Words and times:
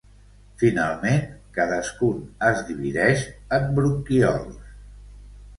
Finalment, 0.61 1.19
cadascun 1.57 2.23
es 2.47 2.63
divideix 2.71 3.27
en 3.59 3.69
bronquíols. 3.77 4.77